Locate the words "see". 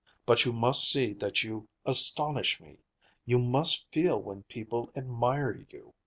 0.91-1.13